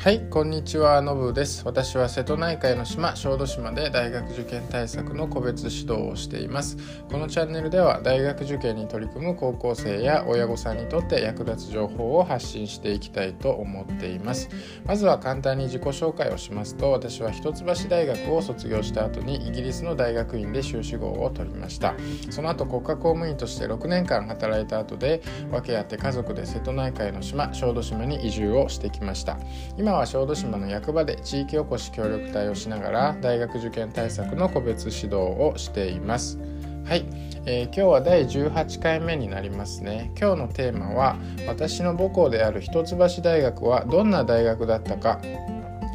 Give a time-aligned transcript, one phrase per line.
[0.00, 1.60] はいこんにちはのぶです。
[1.66, 6.78] 私は瀬戸内海の島小豆島で大学受験対策の個別指導をしています。
[7.10, 14.48] このチャンネルでは大学受験に取り組む高校生や親御さんにとって役立つ情報を発信していきたいと思っています。
[14.86, 21.94] まずは簡単に自己紹介をしますと私は一橋大学を卒業した後にイギリスの大学院で修士号を取りました。
[22.30, 29.36] その後国家公務員として6年間働いた後で訳あって家族で瀬戸内海の島小豆島に移住をしてきました。
[29.76, 36.38] 今今は小豆島の役場で地域おこし協力隊をしながら大学受験対策の個別指導をしています。
[36.84, 37.04] はい、
[37.44, 40.12] えー、今日は第18回目になりますね。
[40.16, 41.16] 今日のテーマは
[41.48, 45.20] 私の母校である一橋大学はどんな大学だったか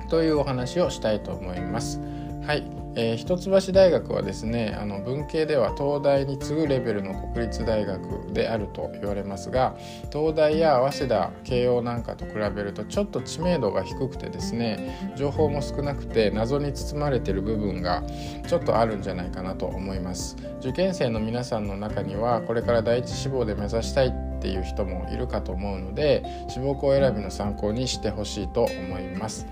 [0.09, 2.02] というお話をしたいと思います。
[2.45, 9.76] はい、えー、一橋大学はですねあの文系では東大に次ぐレベルの国立大学であると言われますが
[10.12, 18.03] 東大や早稲田慶応なんかと比べるとちょっと知名度が低くてですね情報も少なくて謎に包まれてる部分が
[18.47, 20.36] ちょっとあるんじゃないかなと思います。
[20.59, 29.47] 受験生の皆さんの中にはこれから第一志望で目指したいっていう人もいるかと思うので志望校選びの参考にしてほしいと思います。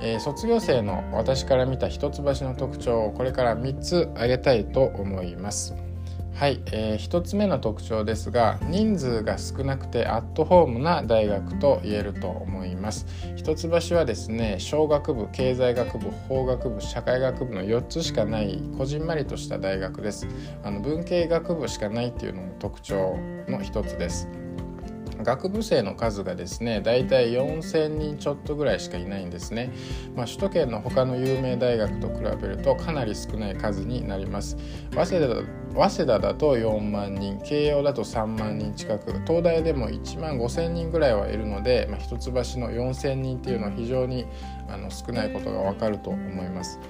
[0.00, 5.87] えー、卒業生の私から見た一橋の特徴をこれから3つ挙げたいと思います。
[6.38, 13.06] はい、えー、1つ目の特徴ですが人数が少なくてアットホームな大学と言えると思います。
[13.34, 20.28] 一橋はですね小学部経済学部法学部社会学部の4つしかないこじんまりとした大学です。
[20.62, 23.16] あの文系学部しかないっていうのも特徴
[23.48, 24.28] の一つです。
[25.22, 29.72] 学部生の数がですねだいたい4,000人ちょっとぐらいしかいないんですね、
[30.14, 34.56] まあ、首都圏の他の有名大学と比べるとかなり少ない数になります。
[34.94, 44.26] 早稲田早稲田だと4万人慶応だと3万人近く東大でも1万5,000人ぐらいはいるので、まあ、一橋の4,000人っていうのは非常に
[44.68, 46.80] あの少ないことがわかると思います。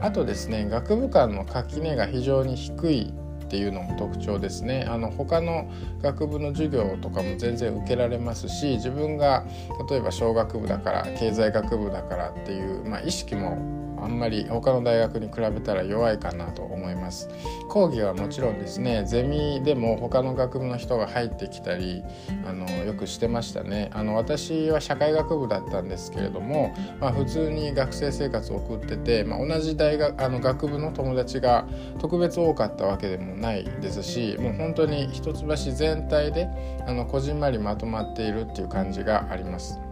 [0.00, 3.12] あとですね学部間の垣根が非常に低い
[3.48, 4.84] っていうのも特徴ですね。
[4.86, 5.70] あの他の
[6.02, 9.46] 学部の授業とかも全然受けられますし自分が
[9.88, 17.28] 例えば小学部だから経済学部だからっていう、まあ、意識もあんまり他の大学に比べたら弱いかなと思います
[17.68, 22.02] 講義はもちろんですねゼミでも他の学部の人が入ってきたり
[22.46, 31.66] あのよくしてましたねあの私は社会学部だったんですけれども、まあ、普通に学生生活を送ってて、まあ、同じ大学あの学部の友達が
[31.98, 36.48] 特別多かったわけでもないですしもう本当に一橋全体で
[36.86, 39.87] あのこじんまりまとまっているっていう感じがあります。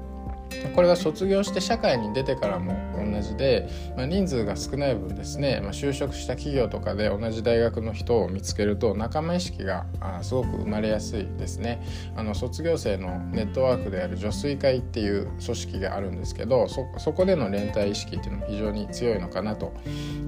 [0.74, 11.82] これが卒業して社会に出てからも同じで、まあ、人数が少ない分ですね、まあ、就職した企業とかで同じ大学の人を見つけると仲間意識があすごく生まれやすいですね。
[12.16, 19.72] あの卒業生のネットワークである女水会っていう組織があるんですけどそこでの連帯意識っていうのも非常に強いのかなと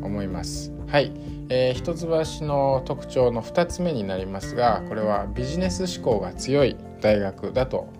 [0.02, 0.72] 思います。
[0.88, 1.12] はい、
[1.50, 7.92] えー、一橋の特徴の2つ目になりますがこれはビジネス志向が強い大学だと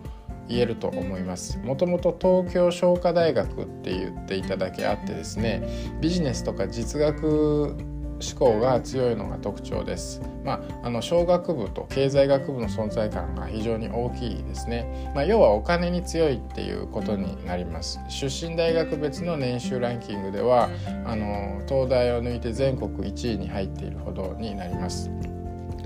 [0.48, 5.62] 言えると思いますもともと東京商科大学って言っていただけあってですね
[6.00, 7.76] ビジネスとか実学
[8.20, 10.20] 思考が強いのが特徴です。
[10.44, 15.12] まあ、あの小学部と経済学部の存在感が非常に大きいですね。
[15.14, 18.00] まあ、要はお金に強いっていうことになります。
[18.08, 20.69] 出身大学別の年収ランキングでは
[21.04, 25.10] あの東大を抜いて全国1位に入っているほどになります。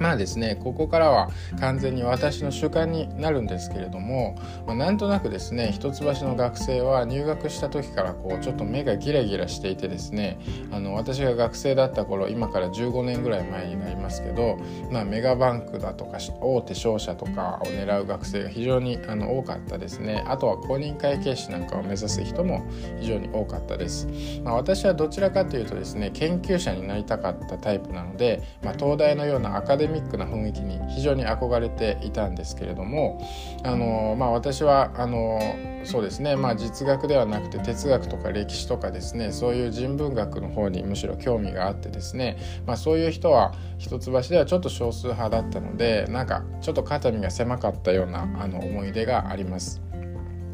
[0.02, 1.30] まあですねここからは
[1.60, 4.36] 完全に私の習慣になるんですけれども、
[4.66, 10.40] まあ、なんとなくですね一橋の学生は入学した時からこうちょっと目がギラギラしていてですね
[10.72, 14.58] あの私が学生だった頃今から15年ぐらい前になりますけど、
[14.90, 20.24] まあ、メガバンクだとか大手商社とかを狙う学生が非常にあの多かったですね。
[20.26, 22.66] あとは公認会計士なんかを目指す人も
[23.00, 24.08] 非常に多かったです、
[24.42, 33.20] まあ、私はどちらかというとですね研究者になりたかったタイプなので、まあ、東大のようなアカデミックな雰囲気に非常に憧れていたんですけれども
[33.62, 35.40] あの、まあ、私はあの
[35.84, 49.82] そうですね、まあ、実学ではなくて哲学とか歴史とかですねそういう人文学の方にむしろ興味があってですね、まあ、そういう人は一橋ではちょっと少数派だったのでなんかちょっと肩身が狭かったようなあの思い出があります。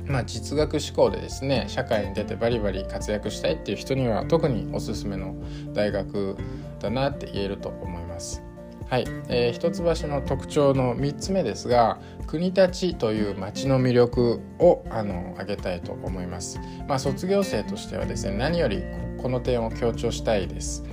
[0.08, 5.34] まあ、実学志向でですね社会に出てバリバリ活躍したいっていう人には特におすすめの
[5.74, 6.36] 大学
[6.80, 8.47] だなって言えると思います。
[8.88, 16.58] はい、えー、一橋の特徴の3つ目ですが国立という町の魅力をあの挙げたいと思います。
[16.88, 18.82] まあ、卒業生としてはですね何より
[19.18, 20.84] この点を強調したいです。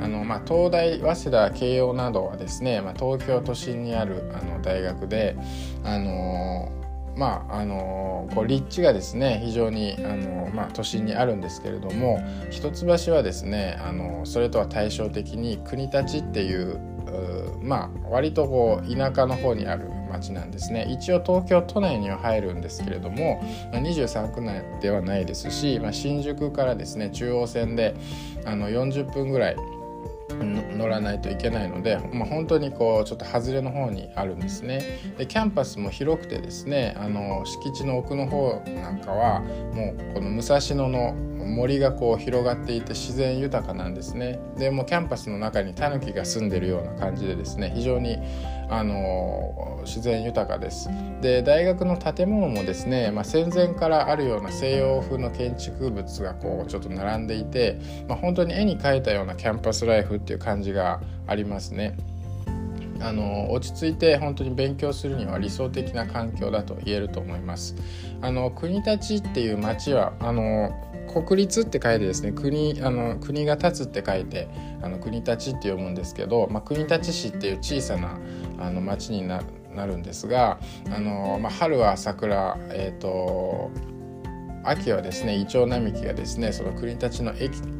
[0.00, 5.36] あのまあ、東大早稲田慶応などはですね、まあ、東京都心にあるあの大学で、
[5.84, 6.72] あの
[7.16, 16.93] まああのこう立地がですね非常にあの、まあ、都心にあるんですけれども一橋はですねあのそれとは対照的に国立っていう
[17.64, 20.86] まあ割とこう田舎の方にある町なんですね。
[20.88, 27.94] 一応東京都内には入るんですけれども、まあ、23区内ではないですし、まあ、新宿からですね中央線で
[28.44, 29.56] あの40分ぐらい
[30.42, 35.00] 乗らないといけないので、まあ、本当にこうちょっと外れの方にあるんですね。
[35.18, 41.14] でキャンパスも広くてですねあの敷地の奥の方なんかはもうこの武蔵野の
[41.44, 44.40] 森がこう広がっていて自然豊かなんですね。
[44.56, 48.18] でもキャンパスの中にタヌキが住んでるような感じでですね非常に
[48.68, 50.88] あの自然豊かです
[51.20, 57.78] で大学の建物もですね、まあ、戦前からあるような西洋風の建築物がこうちょっと並んでいて、
[58.08, 61.96] まあ、本当に絵に描いたようなキャンパスライフっていう感じがありますね。
[63.00, 67.74] あの落ち着いて本当に勉強するには理想的な環境だと言えると思います。
[68.22, 70.72] あの国立っていう町はあの
[71.22, 74.48] 国立って書いてですね国あの国が立つって書いて
[74.82, 78.18] あの国立って読むんですけど、まあ、国立市っていう小さな
[78.66, 79.40] あの町にな
[79.86, 80.58] るんですが
[80.90, 83.70] あの、まあ、春は桜、えーと
[84.64, 87.32] 秋はですねイチョウ並木がですねその国立の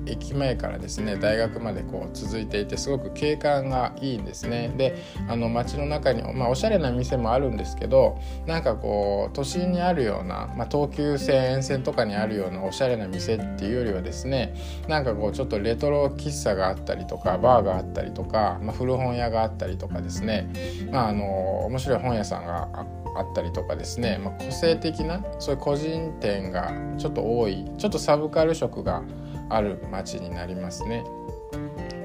[0.07, 4.73] 駅前からですね大学までこう続いていてすごく景観がいいんですね。
[4.77, 14.55] であの街の中にまあおしゃれな店もあるんですけどなんかこう都心にあるような、まあ、東急線沿線とかにあるようなおしゃれな店っていうよりはですね
[14.89, 20.51] なんかこうちょっとレトロ喫茶があったりとかバーがあったりとか、まあ、古本屋があったりとかですね
[20.91, 23.04] まああの面白い本屋さんがあって
[23.35, 29.03] たりとかですね、まあ、個性的なそういう個人店がちょっと多いちょっとサブカル色が
[29.49, 31.05] ある街になりますね。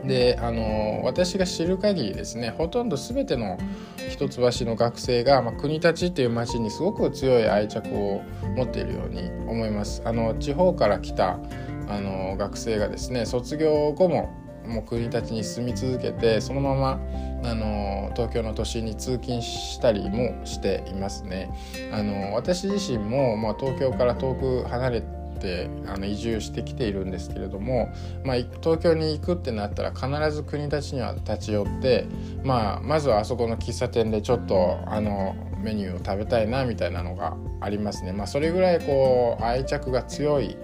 [0.05, 3.57] であの私が知る限りですねほとんど全ての
[4.09, 8.21] 一橋の学生が、まあ、国立っていう町にすごく強い愛着を
[8.55, 10.01] 持っているように思います。
[10.05, 11.39] あの地方から来た
[11.87, 14.29] あの学生がですね卒業後も
[14.69, 16.99] もう国立に住み続けてそのまま
[17.43, 21.49] あの東京の都心に通勤したりもしていますね。
[21.91, 25.03] あの私自身も、まあ、東京から遠く離れ
[25.39, 27.89] てあの移住してきているんですけれども、
[28.23, 32.05] まあ、東京に行くってなったら必ず国立には立ち寄って、
[32.43, 38.13] まあ、まずはあそこの喫茶店でちょっとあのメニューを食べたいなみたいなのがありますね。
[38.13, 40.57] まあ、それぐらいこう愛着が強い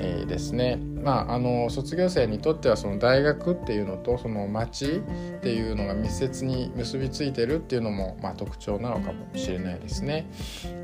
[0.00, 0.76] え、ですね。
[1.02, 5.02] まああの卒業生にとってはその大学っていうのとその町
[5.38, 10.30] っていうのが密接に結びついてるっていうのも、まあ、特徴なのかもしれないですね。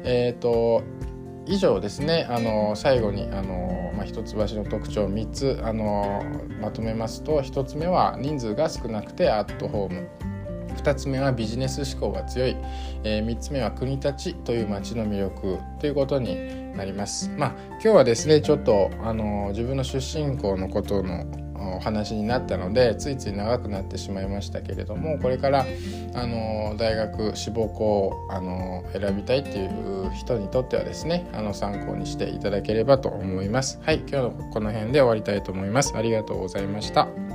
[0.05, 0.83] えーと、
[1.47, 2.27] 以上ですね。
[2.29, 6.25] あの最後にあの、まあ、一橋の特徴3つあの
[6.61, 10.36] まとめますと1つ目は人数が少なくてアットホーム。
[10.87, 12.56] 2つ目はビジネス志向が強い、
[13.03, 17.29] えー、3つ目は国立という町の魅力ということになります。
[17.37, 21.27] まあ今日はですねちょっとあの自分の出身校のことの
[21.77, 25.67] お話になったのでついつい長くなってしまいましたけれどもこれから
[26.15, 33.81] あの大学志望校をあの選びたいっていう人にとってはですねあの参考にしていただければと思います。
[33.82, 35.94] はい今日のこの辺で終わりたいと思います。
[35.97, 37.25] ありがとうございました。